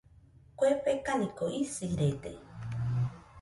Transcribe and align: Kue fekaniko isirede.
Kue 0.61 0.69
fekaniko 0.87 1.45
isirede. 1.61 2.33